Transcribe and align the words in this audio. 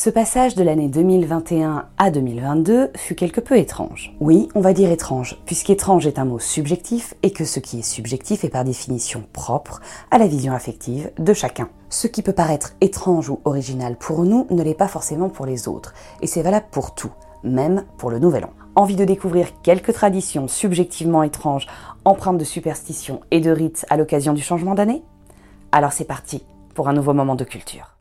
Ce 0.00 0.10
passage 0.10 0.54
de 0.54 0.62
l'année 0.62 0.86
2021 0.86 1.86
à 1.98 2.10
2022 2.12 2.92
fut 2.94 3.16
quelque 3.16 3.40
peu 3.40 3.56
étrange. 3.56 4.14
Oui, 4.20 4.48
on 4.54 4.60
va 4.60 4.72
dire 4.72 4.92
étrange, 4.92 5.42
puisqu'étrange 5.44 6.06
est 6.06 6.20
un 6.20 6.24
mot 6.24 6.38
subjectif 6.38 7.14
et 7.24 7.32
que 7.32 7.44
ce 7.44 7.58
qui 7.58 7.80
est 7.80 7.82
subjectif 7.82 8.44
est 8.44 8.48
par 8.48 8.62
définition 8.62 9.24
propre 9.32 9.80
à 10.12 10.18
la 10.18 10.28
vision 10.28 10.52
affective 10.52 11.10
de 11.18 11.32
chacun. 11.32 11.68
Ce 11.88 12.06
qui 12.06 12.22
peut 12.22 12.32
paraître 12.32 12.76
étrange 12.80 13.28
ou 13.28 13.40
original 13.44 13.96
pour 13.96 14.22
nous 14.22 14.46
ne 14.50 14.62
l'est 14.62 14.72
pas 14.72 14.86
forcément 14.86 15.30
pour 15.30 15.46
les 15.46 15.66
autres, 15.66 15.94
et 16.22 16.28
c'est 16.28 16.42
valable 16.42 16.66
pour 16.70 16.94
tout, 16.94 17.10
même 17.42 17.84
pour 17.96 18.10
le 18.10 18.20
Nouvel 18.20 18.44
An. 18.44 18.52
Envie 18.76 18.94
de 18.94 19.04
découvrir 19.04 19.48
quelques 19.62 19.94
traditions 19.94 20.46
subjectivement 20.46 21.24
étranges, 21.24 21.66
empreintes 22.04 22.38
de 22.38 22.44
superstitions 22.44 23.22
et 23.32 23.40
de 23.40 23.50
rites 23.50 23.84
à 23.90 23.96
l'occasion 23.96 24.32
du 24.32 24.42
changement 24.42 24.76
d'année? 24.76 25.02
Alors 25.72 25.92
c'est 25.92 26.04
parti 26.04 26.44
pour 26.72 26.88
un 26.88 26.92
nouveau 26.92 27.14
moment 27.14 27.34
de 27.34 27.42
culture. 27.42 27.97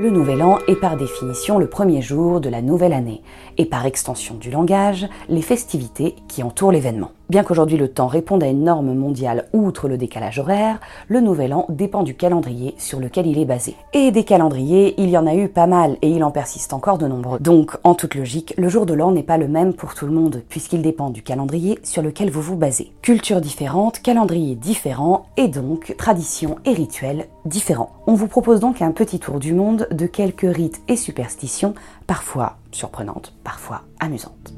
Le 0.00 0.10
nouvel 0.10 0.42
an 0.42 0.58
est 0.68 0.76
par 0.76 0.96
définition 0.96 1.58
le 1.58 1.66
premier 1.66 2.02
jour 2.02 2.40
de 2.40 2.48
la 2.48 2.62
nouvelle 2.62 2.92
année, 2.92 3.20
et 3.56 3.66
par 3.66 3.84
extension 3.84 4.36
du 4.36 4.48
langage, 4.48 5.08
les 5.28 5.42
festivités 5.42 6.14
qui 6.28 6.44
entourent 6.44 6.70
l'événement. 6.70 7.10
Bien 7.30 7.44
qu'aujourd'hui 7.44 7.76
le 7.76 7.88
temps 7.88 8.06
réponde 8.06 8.42
à 8.42 8.46
une 8.46 8.64
norme 8.64 8.94
mondiale 8.94 9.48
outre 9.52 9.86
le 9.86 9.98
décalage 9.98 10.38
horaire, 10.38 10.80
le 11.08 11.20
nouvel 11.20 11.52
an 11.52 11.66
dépend 11.68 12.02
du 12.02 12.14
calendrier 12.14 12.74
sur 12.78 13.00
lequel 13.00 13.26
il 13.26 13.38
est 13.38 13.44
basé. 13.44 13.76
Et 13.92 14.10
des 14.10 14.24
calendriers, 14.24 14.94
il 14.96 15.10
y 15.10 15.18
en 15.18 15.26
a 15.26 15.34
eu 15.34 15.48
pas 15.48 15.66
mal 15.66 15.98
et 16.00 16.08
il 16.08 16.24
en 16.24 16.30
persiste 16.30 16.72
encore 16.72 16.96
de 16.96 17.06
nombreux. 17.06 17.38
Donc, 17.38 17.76
en 17.84 17.94
toute 17.94 18.14
logique, 18.14 18.54
le 18.56 18.70
jour 18.70 18.86
de 18.86 18.94
l'an 18.94 19.12
n'est 19.12 19.22
pas 19.22 19.36
le 19.36 19.46
même 19.46 19.74
pour 19.74 19.94
tout 19.94 20.06
le 20.06 20.12
monde, 20.12 20.42
puisqu'il 20.48 20.80
dépend 20.80 21.10
du 21.10 21.22
calendrier 21.22 21.78
sur 21.82 22.00
lequel 22.00 22.30
vous 22.30 22.40
vous 22.40 22.56
basez. 22.56 22.92
Culture 23.02 23.42
différente, 23.42 24.00
calendrier 24.00 24.54
différent, 24.54 25.26
et 25.36 25.48
donc 25.48 25.94
traditions 25.98 26.56
et 26.64 26.72
rituels 26.72 27.26
différents. 27.44 27.90
On 28.06 28.14
vous 28.14 28.28
propose 28.28 28.60
donc 28.60 28.80
un 28.80 28.92
petit 28.92 29.18
tour 29.18 29.38
du 29.38 29.52
monde 29.52 29.86
de 29.90 30.06
quelques 30.06 30.50
rites 30.50 30.80
et 30.88 30.96
superstitions, 30.96 31.74
parfois 32.06 32.56
surprenantes, 32.72 33.34
parfois 33.44 33.82
amusantes. 34.00 34.54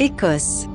Écosse. 0.00 0.66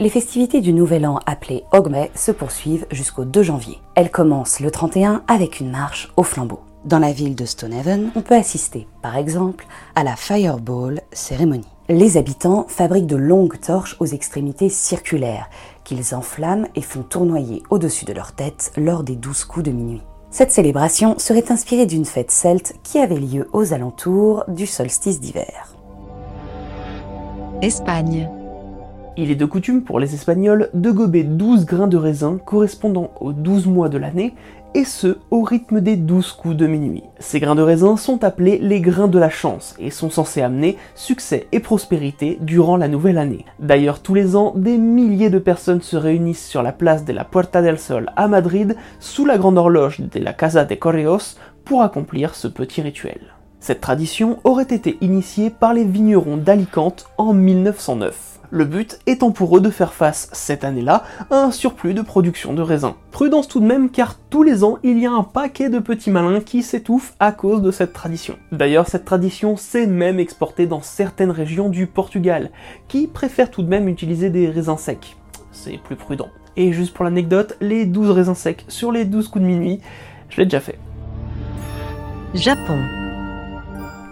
Les 0.00 0.08
festivités 0.08 0.62
du 0.62 0.72
Nouvel 0.72 1.04
An 1.06 1.18
appelées 1.26 1.64
Ogmay 1.72 2.10
se 2.14 2.32
poursuivent 2.32 2.86
jusqu'au 2.90 3.26
2 3.26 3.42
janvier. 3.42 3.82
Elles 3.94 4.10
commencent 4.10 4.60
le 4.60 4.70
31 4.70 5.22
avec 5.28 5.60
une 5.60 5.70
marche 5.70 6.10
au 6.16 6.22
flambeau. 6.22 6.60
Dans 6.86 6.98
la 6.98 7.12
ville 7.12 7.34
de 7.34 7.44
Stonehaven, 7.44 8.10
on 8.14 8.22
peut 8.22 8.34
assister, 8.34 8.88
par 9.02 9.18
exemple, 9.18 9.66
à 9.94 10.02
la 10.02 10.16
Fireball 10.16 11.02
cérémonie. 11.12 11.68
Les 11.90 12.16
habitants 12.16 12.64
fabriquent 12.66 13.08
de 13.08 13.16
longues 13.16 13.60
torches 13.60 13.96
aux 14.00 14.06
extrémités 14.06 14.70
circulaires 14.70 15.50
qu'ils 15.84 16.14
enflamment 16.14 16.68
et 16.74 16.80
font 16.80 17.02
tournoyer 17.02 17.62
au-dessus 17.68 18.06
de 18.06 18.14
leur 18.14 18.32
tête 18.32 18.72
lors 18.78 19.02
des 19.02 19.16
douze 19.16 19.44
coups 19.44 19.66
de 19.66 19.70
minuit. 19.70 20.00
Cette 20.30 20.50
célébration 20.50 21.18
serait 21.18 21.52
inspirée 21.52 21.84
d'une 21.84 22.06
fête 22.06 22.30
celte 22.30 22.72
qui 22.84 23.00
avait 23.00 23.16
lieu 23.16 23.50
aux 23.52 23.74
alentours 23.74 24.44
du 24.48 24.66
solstice 24.66 25.20
d'hiver. 25.20 25.74
Espagne. 27.60 28.30
Il 29.16 29.30
est 29.30 29.36
de 29.36 29.44
coutume 29.44 29.82
pour 29.82 29.98
les 29.98 30.14
Espagnols 30.14 30.70
de 30.72 30.90
gober 30.90 31.24
12 31.24 31.66
grains 31.66 31.88
de 31.88 31.96
raisin 31.96 32.38
correspondant 32.44 33.10
aux 33.20 33.32
12 33.32 33.66
mois 33.66 33.88
de 33.88 33.98
l'année, 33.98 34.34
et 34.72 34.84
ce, 34.84 35.18
au 35.32 35.42
rythme 35.42 35.80
des 35.80 35.96
12 35.96 36.32
coups 36.32 36.56
de 36.56 36.68
minuit. 36.68 37.02
Ces 37.18 37.40
grains 37.40 37.56
de 37.56 37.62
raisin 37.62 37.96
sont 37.96 38.22
appelés 38.22 38.58
les 38.62 38.80
grains 38.80 39.08
de 39.08 39.18
la 39.18 39.28
chance 39.28 39.74
et 39.80 39.90
sont 39.90 40.10
censés 40.10 40.42
amener 40.42 40.76
succès 40.94 41.48
et 41.50 41.58
prospérité 41.58 42.38
durant 42.40 42.76
la 42.76 42.86
nouvelle 42.86 43.18
année. 43.18 43.44
D'ailleurs, 43.58 44.00
tous 44.00 44.14
les 44.14 44.36
ans, 44.36 44.52
des 44.54 44.78
milliers 44.78 45.28
de 45.28 45.40
personnes 45.40 45.82
se 45.82 45.96
réunissent 45.96 46.46
sur 46.46 46.62
la 46.62 46.72
place 46.72 47.04
de 47.04 47.12
la 47.12 47.24
Puerta 47.24 47.62
del 47.62 47.80
Sol 47.80 48.10
à 48.14 48.28
Madrid, 48.28 48.76
sous 49.00 49.26
la 49.26 49.38
grande 49.38 49.58
horloge 49.58 50.00
de 50.00 50.20
la 50.20 50.32
Casa 50.32 50.64
de 50.64 50.76
Correos, 50.76 51.36
pour 51.64 51.82
accomplir 51.82 52.36
ce 52.36 52.46
petit 52.46 52.80
rituel. 52.80 53.20
Cette 53.58 53.80
tradition 53.80 54.38
aurait 54.44 54.62
été 54.62 54.98
initiée 55.00 55.50
par 55.50 55.74
les 55.74 55.84
vignerons 55.84 56.36
d'Alicante 56.36 57.06
en 57.18 57.34
1909 57.34 58.39
le 58.50 58.64
but 58.64 58.98
étant 59.06 59.30
pour 59.30 59.56
eux 59.56 59.60
de 59.60 59.70
faire 59.70 59.92
face 59.92 60.28
cette 60.32 60.64
année-là 60.64 61.04
à 61.30 61.36
un 61.36 61.50
surplus 61.50 61.94
de 61.94 62.02
production 62.02 62.52
de 62.52 62.62
raisins. 62.62 62.94
Prudence 63.10 63.48
tout 63.48 63.60
de 63.60 63.66
même 63.66 63.90
car 63.90 64.18
tous 64.30 64.42
les 64.42 64.64
ans 64.64 64.78
il 64.82 64.98
y 64.98 65.06
a 65.06 65.12
un 65.12 65.22
paquet 65.22 65.68
de 65.68 65.78
petits 65.78 66.10
malins 66.10 66.40
qui 66.40 66.62
s'étouffent 66.62 67.14
à 67.20 67.32
cause 67.32 67.62
de 67.62 67.70
cette 67.70 67.92
tradition. 67.92 68.36
D'ailleurs 68.52 68.88
cette 68.88 69.04
tradition 69.04 69.56
s'est 69.56 69.86
même 69.86 70.18
exportée 70.18 70.66
dans 70.66 70.82
certaines 70.82 71.30
régions 71.30 71.68
du 71.68 71.86
Portugal, 71.86 72.50
qui 72.88 73.06
préfèrent 73.06 73.50
tout 73.50 73.62
de 73.62 73.68
même 73.68 73.88
utiliser 73.88 74.30
des 74.30 74.48
raisins 74.48 74.76
secs. 74.76 75.16
C'est 75.52 75.78
plus 75.78 75.96
prudent. 75.96 76.28
Et 76.56 76.72
juste 76.72 76.94
pour 76.94 77.04
l'anecdote, 77.04 77.56
les 77.60 77.86
12 77.86 78.10
raisins 78.10 78.34
secs 78.34 78.64
sur 78.68 78.92
les 78.92 79.04
12 79.04 79.28
coups 79.28 79.42
de 79.42 79.48
minuit, 79.48 79.80
je 80.28 80.38
l'ai 80.38 80.44
déjà 80.44 80.60
fait. 80.60 80.78
Japon. 82.34 82.78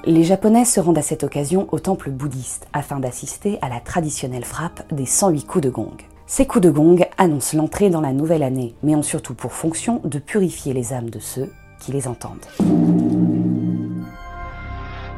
Les 0.05 0.23
Japonais 0.23 0.65
se 0.65 0.81
rendent 0.81 0.99
à 0.99 1.03
cette 1.03 1.25
occasion 1.25 1.67
au 1.73 1.79
temple 1.79 2.11
bouddhiste 2.11 2.69
afin 2.73 3.01
d'assister 3.01 3.59
à 3.63 3.69
la 3.69 3.81
traditionnelle 3.81 4.45
frappe 4.45 4.83
des 4.93 5.07
108 5.07 5.45
coups 5.45 5.65
de 5.65 5.71
gong. 5.71 5.97
Ces 6.27 6.47
coups 6.47 6.65
de 6.65 6.71
gong 6.71 7.05
annoncent 7.19 7.57
l'entrée 7.57 7.91
dans 7.91 8.01
la 8.01 8.13
nouvelle 8.13 8.43
année, 8.43 8.75
mais 8.83 8.95
ont 8.95 9.03
surtout 9.03 9.35
pour 9.35 9.53
fonction 9.53 10.01
de 10.05 10.19
purifier 10.19 10.73
les 10.73 10.93
âmes 10.93 11.11
de 11.11 11.19
ceux 11.19 11.53
qui 11.81 11.93
les 11.93 12.07
entendent. 12.07 12.47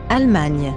Allemagne. 0.09 0.73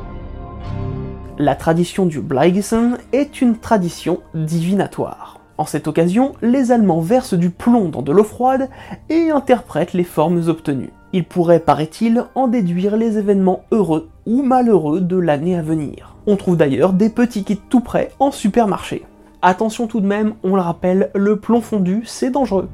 La 1.40 1.56
tradition 1.56 2.06
du 2.06 2.20
Bleigessen 2.20 2.98
est 3.14 3.42
une 3.42 3.58
tradition 3.58 4.22
divinatoire. 4.36 5.40
En 5.58 5.66
cette 5.66 5.88
occasion, 5.88 6.34
les 6.42 6.72
Allemands 6.72 7.02
versent 7.02 7.34
du 7.36 7.50
plomb 7.50 7.90
dans 7.90 8.02
de 8.02 8.12
l'eau 8.12 8.24
froide 8.24 8.70
et 9.10 9.32
interprètent 9.32 9.94
les 9.94 10.04
formes 10.04 10.50
obtenues. 10.50 10.92
Il 11.16 11.26
pourrait, 11.26 11.60
paraît-il, 11.60 12.26
en 12.34 12.48
déduire 12.48 12.98
les 12.98 13.20
événements 13.20 13.66
heureux 13.72 14.10
ou 14.26 14.42
malheureux 14.42 15.00
de 15.00 15.16
l'année 15.16 15.56
à 15.56 15.62
venir. 15.62 16.16
On 16.26 16.38
trouve 16.38 16.58
d'ailleurs 16.58 16.92
des 16.92 17.10
petits 17.10 17.44
kits 17.44 17.62
tout 17.70 17.82
prêts 17.82 18.10
en 18.20 18.32
supermarché. 18.32 19.04
Attention 19.44 19.86
tout 19.86 20.02
de 20.02 20.08
même, 20.08 20.34
on 20.44 20.56
le 20.56 20.62
rappelle, 20.62 21.12
le 21.14 21.40
plomb 21.40 21.62
fondu, 21.62 22.02
c'est 22.06 22.32
dangereux. 22.32 22.68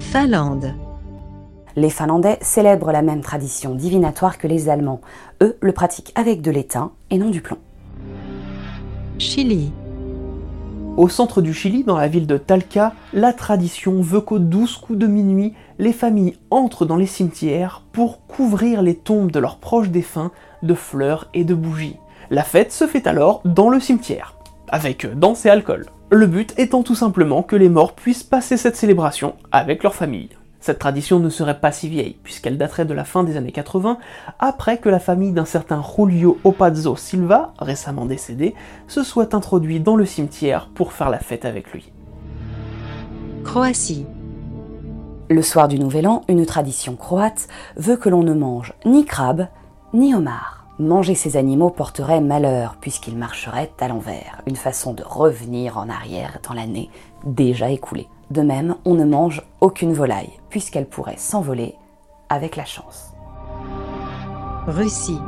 Finlande. 0.00 0.74
Les 1.76 1.88
Finlandais 1.88 2.38
célèbrent 2.42 2.92
la 2.92 3.00
même 3.00 3.22
tradition 3.22 3.74
divinatoire 3.74 4.36
que 4.36 4.46
les 4.46 4.68
Allemands. 4.68 5.00
Eux 5.42 5.56
le 5.62 5.72
pratiquent 5.72 6.12
avec 6.14 6.42
de 6.42 6.50
l'étain 6.50 6.92
et 7.08 7.16
non 7.16 7.30
du 7.30 7.40
plomb. 7.40 7.56
Chili. 9.16 9.72
Au 10.98 11.08
centre 11.08 11.40
du 11.40 11.54
Chili, 11.54 11.84
dans 11.84 11.96
la 11.96 12.08
ville 12.08 12.26
de 12.26 12.36
Talca, 12.36 12.92
la 13.14 13.32
tradition 13.32 14.02
veut 14.02 14.20
qu'aux 14.20 14.38
12 14.38 14.76
coups 14.76 14.98
de 14.98 15.06
minuit, 15.06 15.54
les 15.78 15.92
familles 15.92 16.36
entrent 16.50 16.86
dans 16.86 16.96
les 16.96 17.06
cimetières 17.06 17.82
pour 17.92 18.26
couvrir 18.26 18.82
les 18.82 18.94
tombes 18.94 19.30
de 19.30 19.38
leurs 19.38 19.58
proches 19.58 19.90
défunts 19.90 20.30
de 20.62 20.74
fleurs 20.74 21.28
et 21.34 21.44
de 21.44 21.54
bougies. 21.54 21.98
La 22.30 22.44
fête 22.44 22.72
se 22.72 22.86
fait 22.86 23.06
alors 23.06 23.42
dans 23.44 23.68
le 23.68 23.80
cimetière, 23.80 24.36
avec 24.68 25.06
danse 25.18 25.44
et 25.46 25.50
alcool. 25.50 25.86
Le 26.10 26.26
but 26.26 26.54
étant 26.58 26.82
tout 26.82 26.94
simplement 26.94 27.42
que 27.42 27.56
les 27.56 27.68
morts 27.68 27.94
puissent 27.94 28.22
passer 28.22 28.56
cette 28.56 28.76
célébration 28.76 29.34
avec 29.50 29.82
leur 29.82 29.94
famille. 29.94 30.30
Cette 30.62 30.78
tradition 30.78 31.18
ne 31.18 31.28
serait 31.28 31.58
pas 31.58 31.72
si 31.72 31.88
vieille, 31.88 32.16
puisqu'elle 32.22 32.56
daterait 32.56 32.84
de 32.84 32.94
la 32.94 33.04
fin 33.04 33.24
des 33.24 33.36
années 33.36 33.50
80, 33.50 33.98
après 34.38 34.78
que 34.78 34.88
la 34.88 35.00
famille 35.00 35.32
d'un 35.32 35.44
certain 35.44 35.82
Julio 35.82 36.38
Opazzo 36.44 36.94
Silva, 36.94 37.52
récemment 37.58 38.06
décédé, 38.06 38.54
se 38.86 39.02
soit 39.02 39.34
introduit 39.34 39.80
dans 39.80 39.96
le 39.96 40.06
cimetière 40.06 40.68
pour 40.72 40.92
faire 40.92 41.10
la 41.10 41.18
fête 41.18 41.44
avec 41.44 41.72
lui. 41.72 41.90
Croatie. 43.42 44.06
Le 45.32 45.40
soir 45.40 45.66
du 45.66 45.78
Nouvel 45.78 46.06
An, 46.06 46.20
une 46.28 46.44
tradition 46.44 46.94
croate 46.94 47.48
veut 47.76 47.96
que 47.96 48.10
l'on 48.10 48.22
ne 48.22 48.34
mange 48.34 48.74
ni 48.84 49.06
crabe 49.06 49.48
ni 49.94 50.14
homard. 50.14 50.66
Manger 50.78 51.14
ces 51.14 51.38
animaux 51.38 51.70
porterait 51.70 52.20
malheur 52.20 52.76
puisqu'ils 52.82 53.16
marcheraient 53.16 53.72
à 53.80 53.88
l'envers, 53.88 54.42
une 54.46 54.56
façon 54.56 54.92
de 54.92 55.02
revenir 55.02 55.78
en 55.78 55.88
arrière 55.88 56.38
dans 56.46 56.52
l'année 56.52 56.90
déjà 57.24 57.70
écoulée. 57.70 58.08
De 58.30 58.42
même, 58.42 58.74
on 58.84 58.92
ne 58.92 59.06
mange 59.06 59.40
aucune 59.62 59.94
volaille, 59.94 60.38
puisqu'elle 60.50 60.86
pourrait 60.86 61.16
s'envoler 61.16 61.76
avec 62.28 62.54
la 62.56 62.66
chance. 62.66 63.14
Russie. 64.66 65.20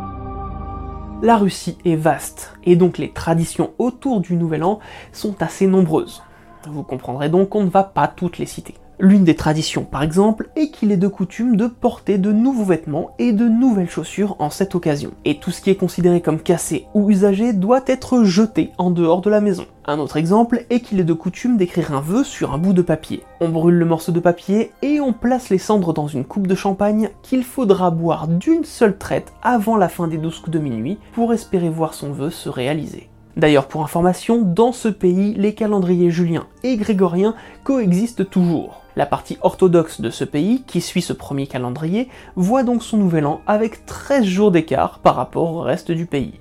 La 1.22 1.38
Russie 1.38 1.78
est 1.86 1.96
vaste, 1.96 2.52
et 2.64 2.76
donc 2.76 2.98
les 2.98 3.10
traditions 3.10 3.70
autour 3.78 4.20
du 4.20 4.36
Nouvel 4.36 4.64
An 4.64 4.80
sont 5.12 5.40
assez 5.40 5.66
nombreuses. 5.66 6.22
Vous 6.68 6.82
comprendrez 6.82 7.30
donc 7.30 7.48
qu'on 7.48 7.64
ne 7.64 7.70
va 7.70 7.84
pas 7.84 8.06
toutes 8.06 8.36
les 8.36 8.44
citer. 8.44 8.74
L'une 9.00 9.24
des 9.24 9.34
traditions, 9.34 9.84
par 9.84 10.02
exemple, 10.02 10.50
est 10.54 10.70
qu'il 10.70 10.92
est 10.92 10.96
de 10.96 11.08
coutume 11.08 11.56
de 11.56 11.66
porter 11.66 12.16
de 12.16 12.32
nouveaux 12.32 12.64
vêtements 12.64 13.10
et 13.18 13.32
de 13.32 13.48
nouvelles 13.48 13.90
chaussures 13.90 14.36
en 14.38 14.50
cette 14.50 14.74
occasion. 14.76 15.10
Et 15.24 15.40
tout 15.40 15.50
ce 15.50 15.60
qui 15.60 15.70
est 15.70 15.74
considéré 15.74 16.20
comme 16.20 16.40
cassé 16.40 16.86
ou 16.94 17.10
usagé 17.10 17.52
doit 17.52 17.82
être 17.86 18.22
jeté 18.22 18.70
en 18.78 18.90
dehors 18.90 19.20
de 19.20 19.30
la 19.30 19.40
maison. 19.40 19.66
Un 19.86 19.98
autre 19.98 20.16
exemple 20.16 20.64
est 20.70 20.80
qu'il 20.80 21.00
est 21.00 21.04
de 21.04 21.12
coutume 21.12 21.56
d'écrire 21.56 21.92
un 21.92 22.00
vœu 22.00 22.24
sur 22.24 22.54
un 22.54 22.58
bout 22.58 22.72
de 22.72 22.82
papier. 22.82 23.22
On 23.40 23.48
brûle 23.48 23.74
le 23.74 23.84
morceau 23.84 24.12
de 24.12 24.20
papier 24.20 24.70
et 24.80 25.00
on 25.00 25.12
place 25.12 25.50
les 25.50 25.58
cendres 25.58 25.92
dans 25.92 26.06
une 26.06 26.24
coupe 26.24 26.46
de 26.46 26.54
champagne 26.54 27.10
qu'il 27.22 27.42
faudra 27.42 27.90
boire 27.90 28.28
d'une 28.28 28.64
seule 28.64 28.96
traite 28.96 29.32
avant 29.42 29.76
la 29.76 29.88
fin 29.88 30.06
des 30.06 30.18
12 30.18 30.38
coups 30.38 30.52
de 30.52 30.58
minuit 30.58 30.98
pour 31.12 31.34
espérer 31.34 31.68
voir 31.68 31.94
son 31.94 32.12
vœu 32.12 32.30
se 32.30 32.48
réaliser. 32.48 33.10
D'ailleurs, 33.36 33.66
pour 33.66 33.82
information, 33.82 34.42
dans 34.42 34.72
ce 34.72 34.88
pays, 34.88 35.34
les 35.34 35.54
calendriers 35.54 36.10
juliens 36.10 36.46
et 36.62 36.76
grégoriens 36.76 37.34
coexistent 37.64 38.28
toujours. 38.28 38.82
La 38.96 39.06
partie 39.06 39.38
orthodoxe 39.40 40.00
de 40.00 40.10
ce 40.10 40.22
pays, 40.22 40.62
qui 40.62 40.80
suit 40.80 41.02
ce 41.02 41.12
premier 41.12 41.48
calendrier, 41.48 42.08
voit 42.36 42.62
donc 42.62 42.82
son 42.82 42.96
nouvel 42.96 43.26
an 43.26 43.40
avec 43.46 43.86
13 43.86 44.24
jours 44.24 44.52
d'écart 44.52 45.00
par 45.00 45.16
rapport 45.16 45.52
au 45.52 45.60
reste 45.60 45.90
du 45.90 46.06
pays. 46.06 46.34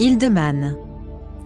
Île 0.00 0.18
de 0.18 0.26
Man. 0.26 0.76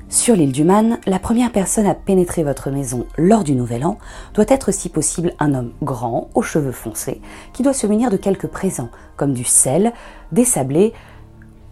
Sur 0.08 0.34
l'île 0.34 0.52
du 0.52 0.64
Man, 0.64 0.98
la 1.04 1.18
première 1.18 1.52
personne 1.52 1.84
à 1.84 1.94
pénétrer 1.94 2.42
votre 2.42 2.70
maison 2.70 3.04
lors 3.18 3.44
du 3.44 3.54
Nouvel 3.54 3.84
An 3.84 3.98
doit 4.32 4.46
être 4.48 4.72
si 4.72 4.88
possible 4.88 5.34
un 5.38 5.52
homme 5.52 5.72
grand, 5.82 6.30
aux 6.34 6.40
cheveux 6.40 6.72
foncés, 6.72 7.20
qui 7.52 7.62
doit 7.62 7.74
se 7.74 7.86
munir 7.86 8.10
de 8.10 8.16
quelques 8.16 8.46
présents, 8.46 8.88
comme 9.18 9.34
du 9.34 9.44
sel, 9.44 9.92
des 10.32 10.46
sablés 10.46 10.94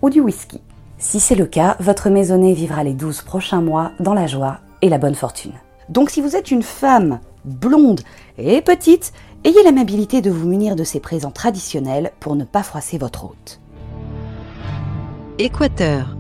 ou 0.03 0.11
du 0.11 0.21
whisky. 0.21 0.61
Si 0.99 1.21
c'est 1.21 1.35
le 1.35 1.45
cas, 1.45 1.77
votre 1.79 2.09
maisonnée 2.09 2.55
vivra 2.55 2.83
les 2.83 2.95
12 2.95 3.21
prochains 3.21 3.61
mois 3.61 3.93
dans 4.01 4.15
la 4.15 4.27
joie 4.27 4.61
et 4.81 4.89
la 4.89 4.97
bonne 4.97 5.15
fortune. 5.15 5.53
Donc 5.91 6.09
si 6.09 6.23
vous 6.23 6.37
êtes 6.37 6.51
une 6.51 6.63
femme 6.63 7.21
blonde 7.45 8.01
et 8.39 8.63
petite, 8.63 9.13
ayez 9.45 9.63
l'amabilité 9.63 10.23
de 10.23 10.31
vous 10.31 10.49
munir 10.49 10.75
de 10.75 10.85
ces 10.85 10.99
présents 10.99 11.31
traditionnels 11.31 12.13
pour 12.19 12.35
ne 12.35 12.45
pas 12.45 12.63
froisser 12.63 12.97
votre 12.97 13.27
hôte. 13.27 13.61
Équateur. 15.39 16.17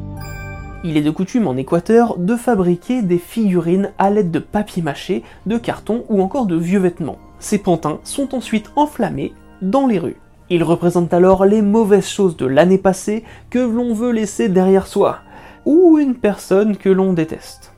Il 0.84 0.98
est 0.98 1.02
de 1.02 1.10
coutume 1.10 1.48
en 1.48 1.56
Équateur 1.56 2.18
de 2.18 2.36
fabriquer 2.36 3.00
des 3.00 3.18
figurines 3.18 3.92
à 3.96 4.10
l'aide 4.10 4.30
de 4.30 4.38
papier 4.38 4.82
mâché, 4.82 5.22
de 5.46 5.56
carton 5.56 6.04
ou 6.10 6.20
encore 6.20 6.44
de 6.44 6.56
vieux 6.56 6.80
vêtements. 6.80 7.18
Ces 7.38 7.58
pantins 7.58 7.98
sont 8.04 8.34
ensuite 8.34 8.70
enflammés 8.76 9.32
dans 9.62 9.86
les 9.86 9.98
rues. 9.98 10.20
Ils 10.48 10.62
représentent 10.62 11.12
alors 11.12 11.44
les 11.44 11.62
mauvaises 11.62 12.08
choses 12.08 12.36
de 12.36 12.46
l'année 12.46 12.78
passée 12.78 13.24
que 13.50 13.58
l'on 13.58 13.94
veut 13.94 14.12
laisser 14.12 14.48
derrière 14.48 14.86
soi, 14.86 15.18
ou 15.64 15.98
une 15.98 16.14
personne 16.14 16.76
que 16.76 16.88
l'on 16.88 17.12
déteste. 17.12 17.72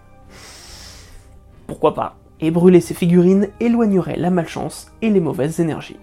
Pourquoi 1.67 1.95
pas 1.95 2.17
Et 2.41 2.51
brûler 2.51 2.81
ces 2.81 2.95
figurines 2.95 3.49
éloignerait 3.61 4.17
la 4.17 4.31
malchance 4.31 4.93
et 5.01 5.11
les 5.11 5.21
mauvaises 5.21 5.61
énergies. 5.61 5.99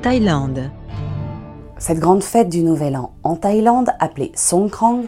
Thaïlande. 0.00 0.70
Cette 1.78 1.98
grande 1.98 2.22
fête 2.22 2.48
du 2.48 2.62
Nouvel 2.62 2.96
An 2.96 3.12
en 3.22 3.36
Thaïlande, 3.36 3.90
appelée 3.98 4.32
Songkrang, 4.34 5.04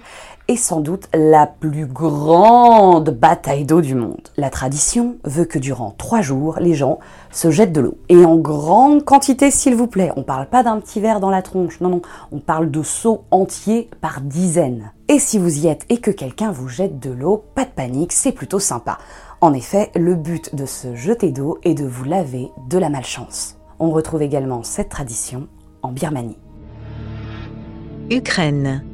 est 0.48 0.56
sans 0.56 0.80
doute 0.80 1.08
la 1.14 1.46
plus 1.46 1.86
grande 1.86 3.10
bataille 3.10 3.64
d'eau 3.64 3.80
du 3.80 3.94
monde. 3.94 4.28
La 4.36 4.50
tradition 4.50 5.16
veut 5.24 5.46
que 5.46 5.58
durant 5.58 5.94
trois 5.96 6.20
jours, 6.20 6.58
les 6.60 6.74
gens 6.74 6.98
se 7.30 7.50
jettent 7.50 7.72
de 7.72 7.80
l'eau. 7.80 7.98
Et 8.08 8.24
en 8.24 8.36
grande 8.36 9.04
quantité, 9.04 9.50
s'il 9.50 9.74
vous 9.74 9.86
plaît. 9.86 10.12
On 10.16 10.22
parle 10.22 10.46
pas 10.46 10.62
d'un 10.62 10.80
petit 10.80 11.00
verre 11.00 11.20
dans 11.20 11.30
la 11.30 11.42
tronche, 11.42 11.80
non, 11.80 11.88
non. 11.88 12.02
On 12.30 12.40
parle 12.40 12.70
de 12.70 12.82
seaux 12.82 13.24
entiers 13.30 13.88
par 14.00 14.20
dizaines. 14.20 14.92
Et 15.08 15.18
si 15.18 15.38
vous 15.38 15.64
y 15.64 15.66
êtes 15.66 15.86
et 15.88 15.98
que 15.98 16.10
quelqu'un 16.10 16.52
vous 16.52 16.68
jette 16.68 16.98
de 16.98 17.10
l'eau, 17.10 17.44
pas 17.54 17.64
de 17.64 17.70
panique, 17.70 18.12
c'est 18.12 18.32
plutôt 18.32 18.58
sympa. 18.58 18.98
En 19.40 19.52
effet, 19.52 19.90
le 19.94 20.14
but 20.14 20.54
de 20.54 20.66
se 20.66 20.94
jeter 20.94 21.32
d'eau 21.32 21.58
est 21.62 21.74
de 21.74 21.86
vous 21.86 22.04
laver 22.04 22.50
de 22.68 22.78
la 22.78 22.90
malchance. 22.90 23.56
On 23.78 23.90
retrouve 23.90 24.22
également 24.22 24.62
cette 24.62 24.88
tradition 24.88 25.48
en 25.82 25.92
Birmanie. 25.92 26.38
Ukraine. 28.10 28.84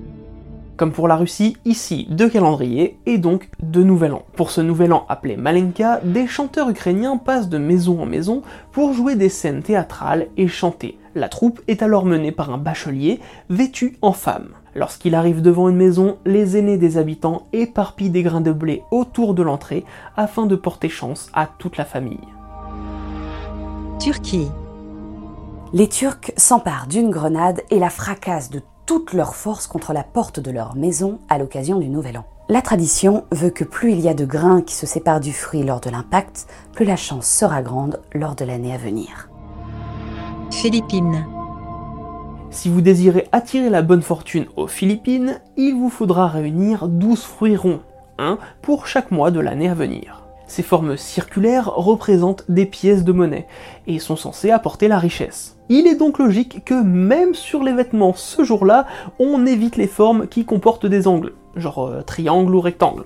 Comme 0.81 0.93
pour 0.93 1.09
la 1.09 1.17
Russie, 1.17 1.59
ici 1.67 2.06
deux 2.09 2.31
calendriers 2.31 2.99
et 3.05 3.19
donc 3.19 3.50
deux 3.62 3.82
nouvel 3.82 4.15
an. 4.15 4.23
Pour 4.35 4.50
ce 4.50 4.62
nouvel 4.62 4.94
an 4.94 5.05
appelé 5.11 5.37
Malenka, 5.37 6.00
des 6.03 6.27
chanteurs 6.27 6.71
ukrainiens 6.71 7.19
passent 7.19 7.50
de 7.50 7.59
maison 7.59 8.00
en 8.00 8.06
maison 8.06 8.41
pour 8.73 8.94
jouer 8.94 9.15
des 9.15 9.29
scènes 9.29 9.62
théâtrales 9.62 10.29
et 10.38 10.49
chanter. 10.49 10.99
La 11.15 11.29
troupe 11.29 11.61
est 11.69 11.82
alors 11.82 12.06
menée 12.06 12.32
par 12.32 12.50
un 12.50 12.56
bachelier 12.56 13.21
vêtu 13.50 13.99
en 14.00 14.15
femme. 14.15 14.55
Lorsqu'il 14.75 15.15
arrive 15.15 15.43
devant 15.43 15.69
une 15.69 15.77
maison, 15.77 16.17
les 16.25 16.56
aînés 16.56 16.79
des 16.79 16.97
habitants 16.97 17.47
éparpillent 17.53 18.09
des 18.09 18.23
grains 18.23 18.41
de 18.41 18.50
blé 18.53 18.83
autour 18.91 19.35
de 19.35 19.43
l'entrée 19.43 19.85
afin 20.17 20.47
de 20.47 20.56
porter 20.56 20.88
chance 20.88 21.29
à 21.35 21.47
toute 21.59 21.76
la 21.76 21.85
famille. 21.85 22.26
Turquie. 23.99 24.49
Les 25.75 25.88
Turcs 25.88 26.33
s'emparent 26.38 26.87
d'une 26.87 27.11
grenade 27.11 27.61
et 27.71 27.78
la 27.78 27.90
fracassent 27.90 28.50
de 28.50 28.62
toute 28.90 29.12
leur 29.12 29.37
force 29.37 29.68
contre 29.68 29.92
la 29.92 30.02
porte 30.02 30.40
de 30.40 30.50
leur 30.50 30.75
maison 30.75 31.20
à 31.28 31.38
l'occasion 31.38 31.78
du 31.78 31.88
Nouvel 31.88 32.18
An. 32.18 32.25
La 32.49 32.61
tradition 32.61 33.23
veut 33.30 33.50
que 33.50 33.62
plus 33.62 33.92
il 33.92 34.00
y 34.00 34.09
a 34.09 34.14
de 34.14 34.25
grains 34.25 34.62
qui 34.62 34.75
se 34.75 34.85
séparent 34.85 35.20
du 35.20 35.32
fruit 35.32 35.62
lors 35.62 35.80
de 35.80 35.90
l'impact, 35.90 36.49
plus 36.73 36.85
la 36.85 36.97
chance 36.97 37.28
sera 37.28 37.62
grande 37.62 38.00
lors 38.14 38.35
de 38.35 38.44
l'année 38.44 38.75
à 38.75 38.78
venir. 38.78 39.30
Philippines. 40.50 41.25
Si 42.50 42.68
vous 42.68 42.80
désirez 42.80 43.28
attirer 43.30 43.70
la 43.70 43.82
bonne 43.82 44.02
fortune 44.02 44.47
aux 44.56 44.66
Philippines, 44.66 45.40
il 45.56 45.76
vous 45.76 45.88
faudra 45.88 46.26
réunir 46.26 46.88
12 46.88 47.23
fruits 47.23 47.56
ronds, 47.56 47.82
un 48.18 48.38
pour 48.61 48.88
chaque 48.88 49.12
mois 49.12 49.30
de 49.30 49.38
l'année 49.38 49.68
à 49.68 49.75
venir. 49.75 50.20
Ces 50.50 50.64
formes 50.64 50.97
circulaires 50.97 51.73
représentent 51.76 52.45
des 52.49 52.66
pièces 52.66 53.04
de 53.04 53.12
monnaie 53.12 53.47
et 53.87 54.00
sont 54.00 54.16
censées 54.16 54.50
apporter 54.50 54.88
la 54.88 54.99
richesse. 54.99 55.57
Il 55.69 55.87
est 55.87 55.95
donc 55.95 56.19
logique 56.19 56.64
que 56.64 56.75
même 56.75 57.37
sur 57.37 57.62
les 57.62 57.73
vêtements 57.73 58.14
ce 58.14 58.42
jour-là, 58.42 58.88
on 59.21 59.47
évite 59.47 59.76
les 59.76 59.87
formes 59.87 60.26
qui 60.26 60.45
comportent 60.45 60.87
des 60.87 61.07
angles, 61.07 61.35
genre 61.54 61.87
euh, 61.87 62.02
triangle 62.02 62.52
ou 62.52 62.61
rectangle. 62.61 63.04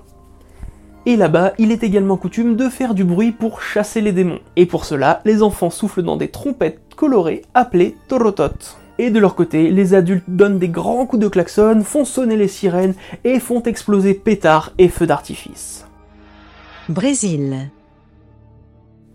Et 1.05 1.17
là-bas, 1.17 1.53
il 1.59 1.71
est 1.71 1.83
également 1.83 2.17
coutume 2.17 2.55
de 2.55 2.67
faire 2.67 2.95
du 2.95 3.03
bruit 3.03 3.31
pour 3.31 3.61
chasser 3.61 4.01
les 4.01 4.11
démons. 4.11 4.39
Et 4.55 4.65
pour 4.65 4.83
cela, 4.83 5.21
les 5.23 5.43
enfants 5.43 5.69
soufflent 5.69 6.01
dans 6.01 6.17
des 6.17 6.29
trompettes 6.29 6.95
colorées 6.95 7.43
appelées 7.53 7.95
torotot. 8.07 8.75
Et 8.97 9.11
de 9.11 9.19
leur 9.19 9.35
côté, 9.35 9.69
les 9.69 9.93
adultes 9.93 10.25
donnent 10.27 10.57
des 10.57 10.69
grands 10.69 11.05
coups 11.05 11.21
de 11.21 11.27
klaxon, 11.27 11.83
font 11.83 12.05
sonner 12.05 12.37
les 12.37 12.47
sirènes 12.47 12.95
et 13.23 13.39
font 13.39 13.61
exploser 13.61 14.15
pétards 14.15 14.71
et 14.79 14.89
feux 14.89 15.05
d'artifice. 15.05 15.85
Brésil. 16.89 17.71